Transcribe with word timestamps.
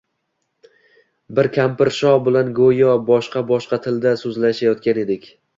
Biz 1.39 1.49
kampirsho 1.57 2.15
bilan 2.29 2.49
go‘yo 2.63 2.97
boshka-boshqa 3.11 3.83
tilda 3.87 4.17
so‘zlashayotgan 4.23 5.03
edik. 5.07 5.33